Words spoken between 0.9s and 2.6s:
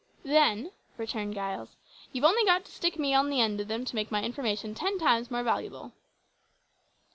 returned Giles, "you've only